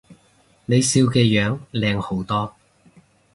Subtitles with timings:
[0.65, 2.55] 你笑嘅樣靚好多